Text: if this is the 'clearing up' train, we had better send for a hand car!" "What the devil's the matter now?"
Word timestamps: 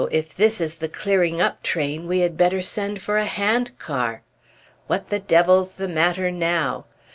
if 0.09 0.35
this 0.35 0.59
is 0.59 0.73
the 0.77 0.89
'clearing 0.89 1.39
up' 1.39 1.61
train, 1.61 2.07
we 2.07 2.21
had 2.21 2.35
better 2.35 2.59
send 2.63 2.99
for 2.99 3.17
a 3.17 3.25
hand 3.25 3.77
car!" 3.77 4.23
"What 4.87 5.09
the 5.09 5.19
devil's 5.19 5.73
the 5.73 5.87
matter 5.87 6.31
now?" 6.31 6.85